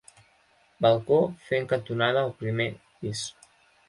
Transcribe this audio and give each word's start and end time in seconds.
Balcó 0.85 1.19
fent 1.49 1.67
cantonada 1.73 2.23
el 2.31 2.33
primer 2.39 2.65
pis. 3.05 3.23